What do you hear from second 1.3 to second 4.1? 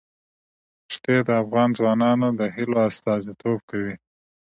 افغان ځوانانو د هیلو استازیتوب کوي.